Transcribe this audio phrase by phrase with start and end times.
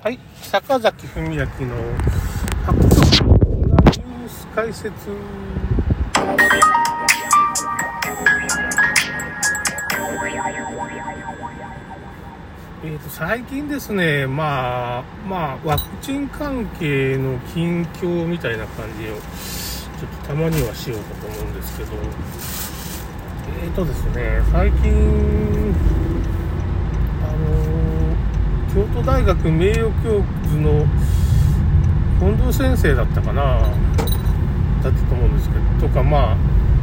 [0.00, 4.92] はい、坂崎文明の白鳥ニュース解説。
[12.84, 21.90] えーと最近ですね、まあ、まあ、ワクチン関係の近況みたいな感じを、ちょっとたまにはしようかと思うんですけど、
[23.64, 25.74] えーとですね、最近、
[27.24, 27.77] あの
[28.74, 30.86] 京都大学名誉教授の
[32.20, 33.60] 近藤先生だったかな。
[34.82, 36.36] だったと思うんですけどとかまあ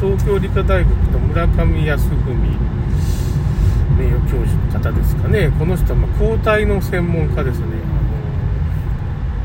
[0.00, 2.36] 東京理科大学の村上康文
[3.96, 5.50] 名誉教授の方ですかね。
[5.58, 7.66] この人はま抗体の専門家ですね。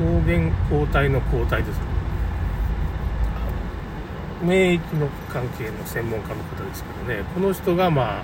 [0.00, 1.82] あの抗原抗体の抗体ですね。
[4.42, 7.22] 免疫の関係の専門家の方ですけどね。
[7.34, 8.22] この人がまあ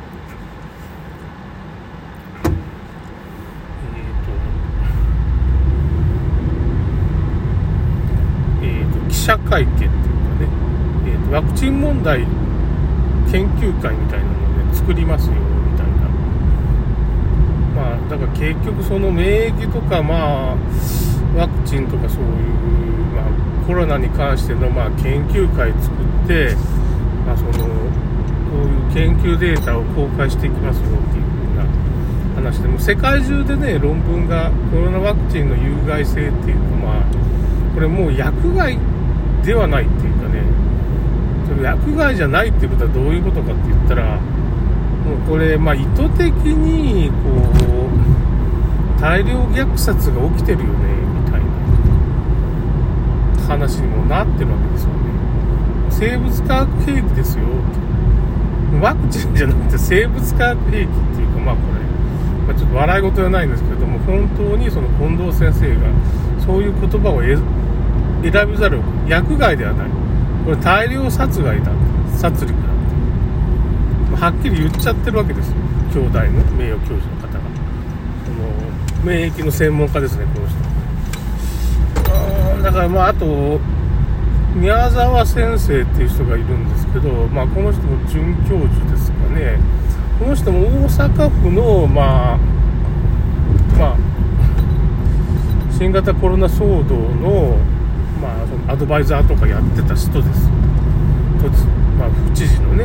[8.62, 10.48] えーとえーと記者会見っていうかね、
[11.06, 12.24] えーワクチン問題
[13.30, 16.08] 研究会みたいなのをね作りますよみたいな。
[17.76, 20.56] まあだから結局その免疫とかまあ
[21.36, 22.30] ワクチンとかそういう、
[23.14, 25.92] まあ、コロナに関してのまあ研究会作
[26.24, 26.56] って、
[27.26, 27.58] まあ、そのこ
[28.64, 31.24] ういう研究データを公開していきますよっていう
[32.34, 37.04] 風な話でも世界中でね論文がコロナワクチンの有害性っていうかまあ
[37.74, 38.78] これもう薬害
[39.48, 40.42] ではないっていうかね
[41.48, 47.48] それ薬害じゃないっていうことはどういうことかって言ったらもうこれまあ意図的にこ
[47.88, 50.92] う大量虐殺が起きてるよね
[51.24, 51.48] みたいな
[53.48, 54.98] 話にもなってるわけですよね。
[55.88, 57.44] 生物化学兵器ですよ。
[57.46, 57.48] っ
[58.68, 61.78] てワクチンじゃなくて生物化学兵器っていうかまあこれ
[62.48, 65.88] まあ、ちょっと笑い事じゃないんですけれども本当にその近藤先生が
[66.44, 67.22] そういう言葉を
[68.22, 69.86] 選びざる薬害ではない。
[70.44, 71.70] これ大量殺害だ。
[72.16, 72.54] 殺戮だ。
[74.16, 75.56] はっきり言っちゃってるわけですよ。
[75.92, 76.24] 兄弟の
[76.56, 77.40] 名誉教授の方が。
[78.24, 78.38] その
[79.04, 80.58] 免疫の専門家ですねこの人。
[82.62, 83.60] だからまああと
[84.54, 89.60] 宮沢先生っていう人がいるんですけど、まあ、この人も准教授ですかね。
[90.18, 92.38] この人も大阪府の、まあ、
[93.78, 93.96] まあ、
[95.70, 97.56] 新型コロナ騒動、の
[98.68, 100.48] アドバイザーとかやってた人です。
[101.40, 101.64] とつ
[101.98, 102.84] まあ、府知事のね、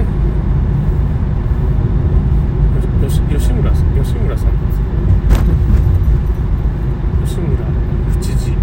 [3.03, 4.73] よし吉村さん、吉村さんで
[7.27, 7.35] す。
[7.35, 8.57] 吉村府知事の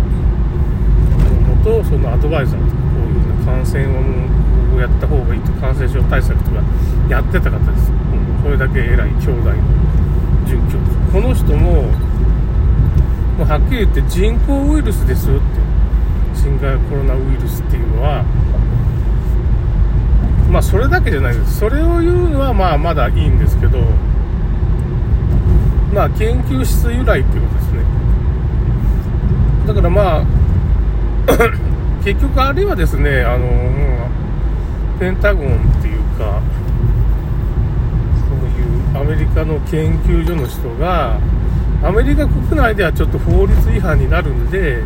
[1.54, 6.62] もと、そのアドバイザーとか、こういうような感染をやった方がいいと、感染症対策とか
[7.10, 7.92] やってた方です。
[7.92, 9.54] うんこれだけ偉い兄弟の
[10.46, 15.69] 准教授この人ももうはっきり言って人工ウイルスですよって
[16.34, 18.24] 新型コロナウイルスっていうのは
[20.50, 21.58] まあそれだけじゃないです。
[21.60, 23.78] それを言うのはまあまだいいんですけど
[25.94, 27.84] まあ研究室由来っていうことですね。
[29.66, 30.24] だからまあ
[32.02, 33.46] 結局あれはですねあの
[34.98, 36.40] ペンタゴンっていうか
[38.28, 41.20] そういうアメリカの研究所の人が
[41.82, 44.82] アメリカ国内ではちょっと法律違反になるんで、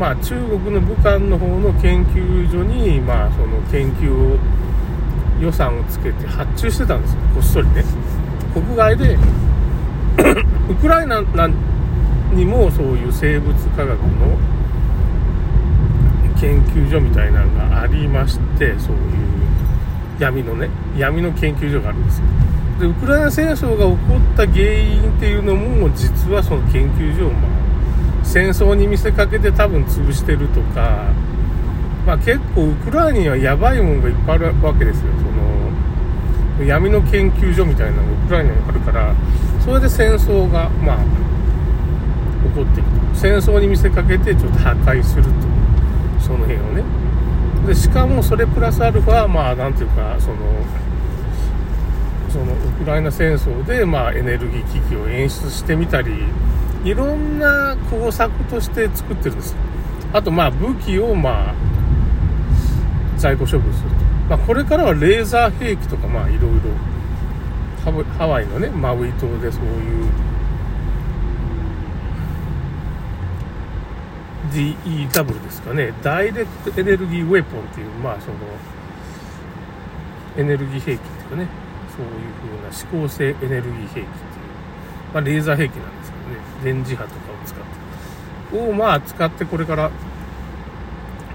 [0.00, 4.38] まあ、中国の武漢の方の研究所に、まあ、その研究を
[5.38, 7.20] 予算をつけて発注してたんですよ。
[7.34, 7.84] こっそりね。
[8.54, 9.18] 国外で
[10.70, 11.22] ウクライナ
[12.32, 14.38] にもそういう生物科学の
[16.40, 19.00] 研究所みたいなのがありましてそういう
[20.18, 22.24] 闇のね闇の研究所があるんですよ。
[22.80, 27.49] でウクライナ戦争が起こった原因っていうのも実はその研究所を、ま、
[28.22, 31.12] 戦争に見せかけて多分潰してるとか、
[32.06, 35.06] まあ、結構ウクライナにはやばいもんがいっぱいあるわけですよ。
[35.18, 39.14] その闇の研究所みたいなのがウクライナにあるから
[39.64, 40.96] それで戦争がまあ
[42.48, 45.30] 起こっていく戦争に見せかけてちょっと破壊すると。
[46.20, 46.84] その辺をね。
[47.66, 50.36] でしかもそれプラスアルファまあなんていうかその
[52.30, 56.12] そのウクライナ戦争で、まあ、エネルギー危機を演出してみたり
[56.84, 59.54] いろんな工作として作ってるんです
[60.12, 61.54] あとまあ武器をまあ
[63.16, 63.96] 在庫処分すると、
[64.30, 66.90] まあ、これからはレーザー兵器とかまあいろいろ。
[67.82, 70.04] ハワイのねマウイ島でそういう
[74.52, 75.94] DEW ですかね。
[76.02, 78.36] ダイレクトエネルギーウェポンっていうまあその
[80.36, 81.46] エネルギー兵器っていうかね。
[81.96, 82.10] そういう
[82.40, 84.06] 風な指向性エネルギー兵器っていう、
[85.14, 85.99] まあ、レーザー兵器なんです。
[86.62, 89.90] 電磁波とかを使ってをまあ使ってこれから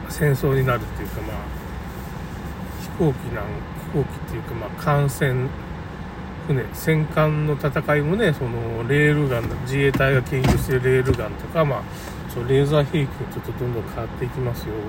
[0.09, 1.37] 戦争になるっていうかまあ
[2.81, 3.45] 飛行機なん
[3.93, 5.49] 飛行機っていうかまあ艦船
[6.47, 11.83] 船戦艦の戦いもねそのレールガン自衛隊が研究してるレールガンとかまあ
[12.29, 14.81] そレーザー兵器がちょっとどんどん変わっていきますよってい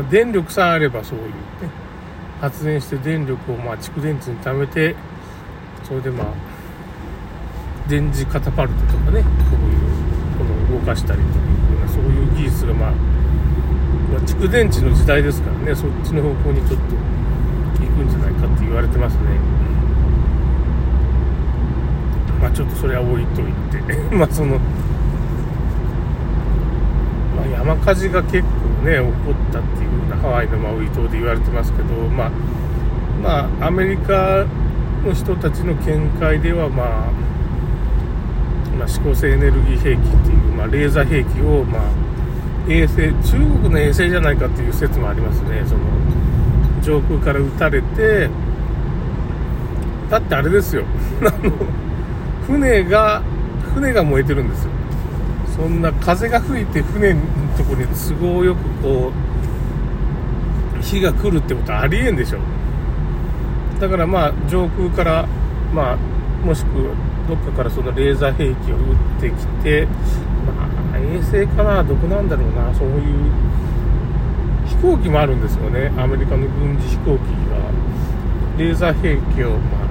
[0.00, 1.34] う、まあ、電力さえあればそういうね
[2.40, 4.94] 発電して電力をまあ蓄電池に貯めて
[5.84, 6.53] それでまあ
[7.88, 10.04] 電磁カタパルトとかねこういう
[10.38, 12.96] この動かしたりというふうなそういう技術がまあ、ま
[14.18, 16.94] あ、蓄電池の時代ですからねそっちの方向にちょっと
[17.84, 19.22] 行くんじゃないかって言われてますね。
[22.40, 23.94] まあちょっとそれは置いといて。
[24.14, 24.58] まあその
[27.36, 28.48] まあ、山火事が結構
[28.88, 32.30] ね起こったっていうふうなハワイのマウイ島で言われてますけどまあ
[33.22, 34.44] まあアメリカ
[35.04, 37.33] の人たちの見解ではまあ
[38.74, 41.82] まあ、指向性エネルギー兵器っていう、まあ、レーザー兵器を、まあ、
[42.68, 45.62] 衛星中国の衛星じゃないかっていう説もありますね。
[45.66, 45.80] その
[46.82, 48.28] 上空から撃たれて
[50.10, 50.84] だってあれですよ。
[52.46, 53.22] 船が
[53.74, 54.70] 船が燃えてるんですよ。
[55.56, 57.20] そんな風が吹いて船の
[57.56, 59.12] とこに都合よくこ
[60.78, 62.38] う火が来るってことはありえんでしょ。
[63.80, 65.26] だからまあ上空から
[65.72, 66.94] まあもしくは
[67.28, 69.86] どっかからそのレーザー兵器を撃ってきて、
[70.46, 73.02] まあ、衛星かな、どこなんだろうな、そういう
[74.66, 77.56] 飛行機もあるんですよね、アメリカの軍事飛行機が、
[78.58, 79.84] レーザー兵器を、まあ、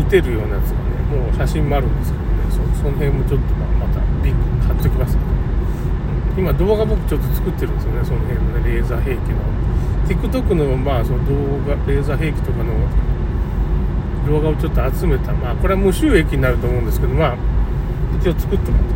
[0.00, 2.28] 撃てるようなやつがね、もう写真もあるんですけどね、
[2.74, 5.28] そその辺もちょっと、まあ、またリンク貼っときますけど、
[6.38, 9.42] 今、動画僕ちょっと作ってるんですよね、その辺のね、レーザー兵器の。
[10.08, 11.34] TikTok の、まあ、その動
[11.68, 12.72] 画、レーザー兵器とかの
[14.28, 17.36] 動画をちょっと集めた、まあ、これは無収益になると思うんですけど、まあ、
[18.20, 18.86] 一応作ってもらっ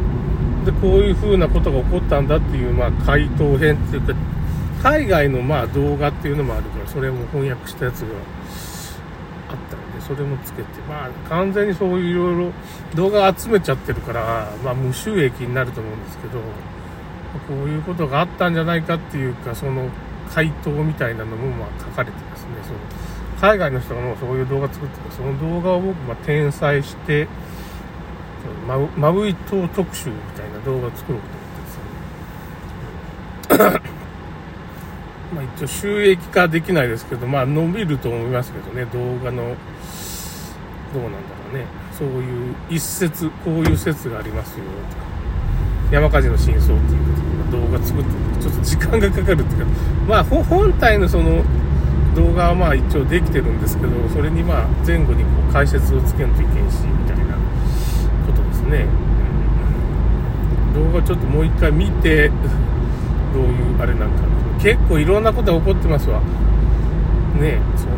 [0.64, 0.70] た。
[0.70, 4.14] で、こういう風なことが起こったんだっていう、まあ、回答編っていうか、
[4.82, 8.08] 海外のまあ動画っていうのもあるから、それも翻訳したやつが
[9.50, 12.52] あったので、それもつけて、まあ、完全にそういういろいろ
[12.94, 16.38] 動画集めちゃってるから、まあ、無収益になると思うんですけど、
[17.48, 19.88] こういうことがあったんじゃないかっていうか、その
[20.34, 22.48] 回答みたいなのもまあ書かれてますね。
[22.62, 22.78] その
[23.42, 27.26] 海外の人がもうそういう動画作ってて、その動画を僕、ま転載して、
[28.68, 31.26] マウマウイ島特集みたいな動画を作ろうと
[33.58, 33.80] 思ってですね。
[35.34, 39.56] まあ一応収益化できないですけど、まあ伸びると思いますけどね、動画の、
[40.94, 41.66] どうなんだろうね。
[41.98, 45.02] そういう一説、こういう説がありますよ、とか
[45.90, 47.00] 山火事の真相っていう
[47.50, 48.10] 動画作って
[48.40, 49.66] ちょっと時間がかかるっていうか、
[50.06, 51.42] まあ本体のその、
[52.14, 57.36] 動画はまあ一応できてるんですけどそれにまあ前後にこう解説をつけんといけんしみたいな
[58.26, 58.86] ことですね、
[60.74, 62.30] うん、動画ちょっともう一回見て
[63.32, 64.22] どういうあれなんか
[64.60, 66.20] 結構いろんなことが起こってますわ。
[67.40, 67.96] ねその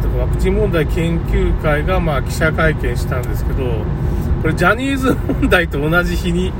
[0.00, 3.64] だからワクチン問題研究会がまあ記者会見したんですけど
[4.42, 6.52] これジャニーズ問題と同じ日に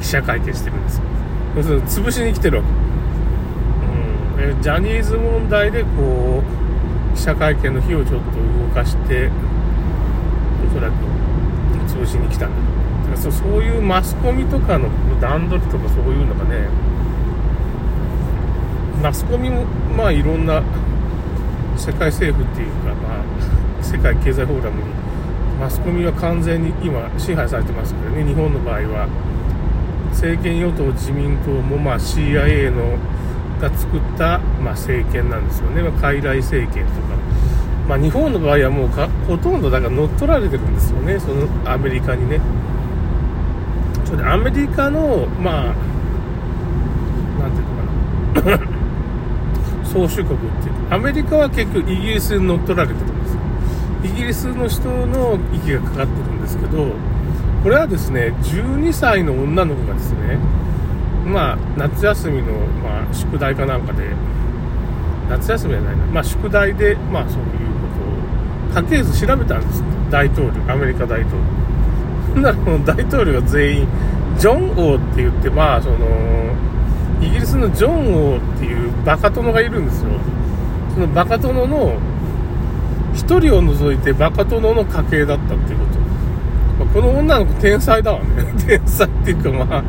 [0.00, 1.04] 記者会見してるんですよ。
[1.56, 2.83] 要するに潰しに来てるわけ。
[4.38, 9.30] えジャニーズ問題でこう記者会見の日をちょっと動かして
[10.68, 10.94] おそらく
[11.86, 13.10] 潰しに来たんだと。
[13.10, 14.88] だからそういうマスコミとかの
[15.20, 16.68] 段取りとかそういうのがね
[19.02, 19.64] マスコミも
[19.96, 20.62] まあいろんな
[21.76, 24.88] 世界政府っていうか、まあ、世界経済フォーラムに
[25.60, 28.24] マスコミは完全に今支配されてますからね。
[28.24, 29.08] 日本の場合は
[30.10, 32.98] 政権与党自民党もまあ CIA の
[33.60, 36.98] が作った、まあ、政権なんですよね、まあ、傀儡政権とか、
[37.88, 42.40] まあ、日本の場合はもうかほとんどだから乗っ取られてるんですよね、そのアメリカにね。
[44.04, 45.74] それでアメリカの、まあ、
[47.40, 48.58] なんていうのかな、
[49.88, 53.40] 宗主国っていう、アメリカは結局イギリスに乗っ取られてるんですよ。
[54.04, 56.88] イギリスの人の息がかかってるんですけど、
[57.62, 60.38] これはですね、12歳の女の子がですね、
[61.24, 62.52] まあ、夏休みの、
[62.82, 64.10] まあ、宿題かなんかで、
[65.28, 67.46] 夏休みじゃないな、まあ、宿題で、まあ、そういう
[68.72, 71.64] ことを、家系図調べたんです大統領、アメリカ大統領。
[72.34, 73.88] そんなの大統領が全員、
[74.38, 75.96] ジョン王って言って、まあ、その、
[77.20, 80.10] イギリスのジョン王っていうバカ殿がいるんですよ。
[80.94, 81.98] そのバカ殿の、
[83.14, 86.84] 一人を除いてバカ殿の家系だったっていうこと。
[86.84, 88.26] まあ、この女の子天才だわね。
[88.66, 89.84] 天才っていうかまあ、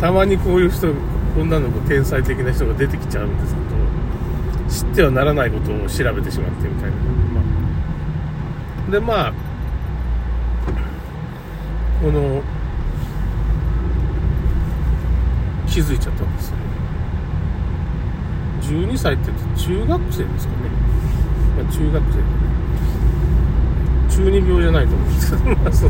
[0.00, 0.88] たまにこういう人
[1.36, 3.60] 女の子天才的な人が出てきちゃうんですけ
[4.84, 7.40] ど知ってはならないことを調べてしまってみたいな、ま
[8.88, 9.32] あ、でまあ
[12.02, 12.42] この
[15.66, 16.56] 気づいちゃったんですよ。
[18.62, 20.58] 12歳って言うと中学生ですかね、
[21.56, 22.02] まあ、中学
[24.08, 25.88] 生中二病じゃないと思うんですけどまあそ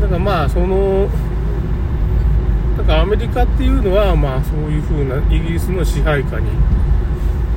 [0.00, 1.08] だからまあその
[2.86, 6.48] からアメリカっていうのはまあそういうふうなイギリスの支配下に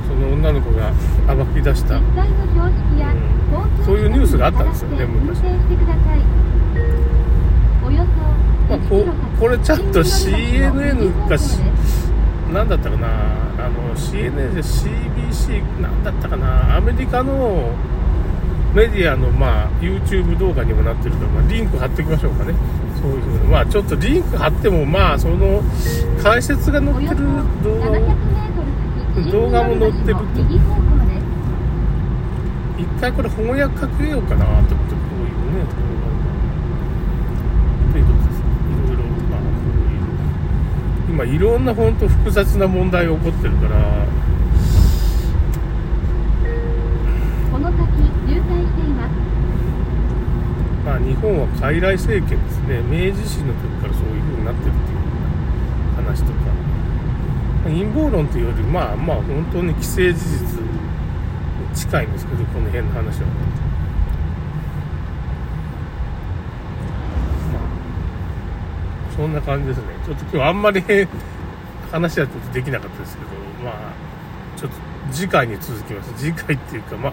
[0.08, 0.92] その女の子が
[1.34, 2.04] 暴き出した、うん、
[3.84, 5.40] そういうニュースがあったんですよね昔。
[8.70, 9.04] まあ、こ
[9.40, 11.58] これちゃんと CNN かし
[12.52, 13.08] 何だったかな
[13.66, 17.74] あの CNN で CBC 何だったかなアメリカの
[18.72, 22.54] メディアの、まあ、YouTube 動画にもなってるから、まあ、リンク貼っておきましょうかね
[23.00, 23.20] そういう。
[23.20, 25.62] ふうにまあちょっとリンク貼ってもまあその
[26.22, 27.16] 解説が載ってる
[27.62, 27.94] 動画を
[29.30, 30.22] 動画も載ってると
[32.78, 35.66] 一回これ翻訳かけようかなと思ってこういうね
[37.92, 38.40] ということです。
[38.84, 39.46] いろいろまあこ
[41.16, 44.00] ういう今いろんな本当複雑な問題が起こってるから。
[50.90, 54.98] まあ、日本は傀儡政権ですね明治維新の時からそういう風になってるっていう
[55.94, 56.50] 話とか、
[57.62, 60.66] まあ、陰謀論というよりまあまあ本当に既成事実に
[61.76, 63.32] 近いんですけどこの辺の話はね。
[67.54, 67.58] ま
[69.12, 69.84] あ、そんな感じですね。
[70.04, 70.82] ちょっと今日あんまり
[71.92, 73.30] 話はちょっとできなかったですけど、
[73.64, 74.76] まあ、ちょっと
[75.12, 76.12] 次回に続きます。
[76.16, 77.12] 次回っていうか、まあ、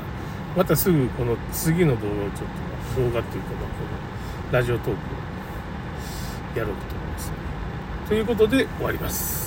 [0.58, 2.50] またすぐこの次の動画をちょっ
[2.96, 3.76] と動画っていうか、まあ、こ
[4.48, 7.36] のラジオトークをやろうと思います、ね
[8.10, 9.47] ということで終わります。